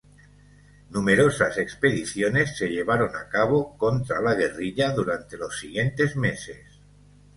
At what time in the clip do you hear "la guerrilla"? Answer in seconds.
4.19-4.93